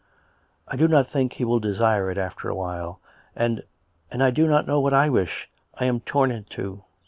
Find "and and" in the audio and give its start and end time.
3.35-4.23